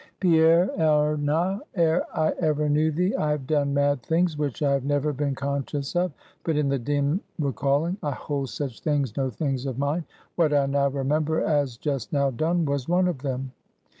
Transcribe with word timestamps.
"Pierre, 0.19 0.71
ere 0.77 1.15
now, 1.15 1.61
ere 1.75 2.01
I 2.11 2.33
ever 2.39 2.67
knew 2.67 2.89
thee 2.91 3.13
I 3.17 3.29
have 3.29 3.45
done 3.45 3.71
mad 3.71 4.01
things, 4.01 4.35
which 4.35 4.63
I 4.63 4.71
have 4.71 4.83
never 4.83 5.13
been 5.13 5.35
conscious 5.35 5.95
of, 5.95 6.11
but 6.43 6.57
in 6.57 6.69
the 6.69 6.79
dim 6.79 7.21
recalling. 7.37 7.97
I 8.01 8.09
hold 8.09 8.49
such 8.49 8.79
things 8.81 9.15
no 9.15 9.29
things 9.29 9.67
of 9.67 9.77
mine. 9.77 10.05
What 10.37 10.55
I 10.55 10.65
now 10.65 10.87
remember, 10.87 11.41
as 11.43 11.77
just 11.77 12.11
now 12.13 12.31
done, 12.31 12.65
was 12.65 12.89
one 12.89 13.07
of 13.07 13.19
them." 13.21 13.51